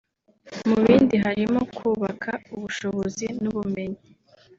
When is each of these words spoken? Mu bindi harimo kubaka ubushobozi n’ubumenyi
Mu 0.67 0.75
bindi 0.83 1.15
harimo 1.25 1.59
kubaka 1.77 2.31
ubushobozi 2.55 3.25
n’ubumenyi 3.41 4.01